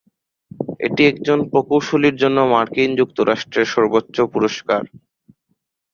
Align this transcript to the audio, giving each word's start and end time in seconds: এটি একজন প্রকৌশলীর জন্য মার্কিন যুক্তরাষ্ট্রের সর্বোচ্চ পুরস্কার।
এটি 0.85 1.01
একজন 1.05 1.39
প্রকৌশলীর 1.51 2.15
জন্য 2.21 2.37
মার্কিন 2.53 2.89
যুক্তরাষ্ট্রের 2.99 3.67
সর্বোচ্চ 3.73 4.15
পুরস্কার। 4.33 4.83